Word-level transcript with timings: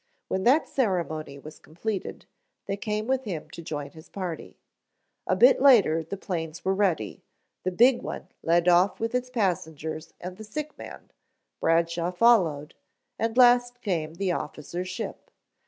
When 0.29 0.45
that 0.45 0.67
ceremony 0.67 1.37
was 1.37 1.59
completed, 1.59 2.25
they 2.65 2.75
came 2.75 3.05
with 3.05 3.25
him 3.25 3.51
to 3.51 3.61
join 3.61 3.91
his 3.91 4.09
party. 4.09 4.57
A 5.27 5.35
bit 5.35 5.61
later 5.61 6.01
the 6.03 6.17
planes 6.17 6.65
were 6.65 6.73
ready, 6.73 7.21
the 7.61 7.69
big 7.71 8.01
one 8.01 8.27
led 8.41 8.67
off 8.67 8.99
with 8.99 9.13
its 9.13 9.29
passengers 9.29 10.15
and 10.19 10.37
the 10.37 10.43
sick 10.43 10.75
man, 10.75 11.11
Bradshaw 11.59 12.09
followed, 12.11 12.73
and 13.19 13.37
last 13.37 13.79
came 13.81 14.15
the 14.15 14.31
officer's 14.31 14.89
ship. 14.89 15.29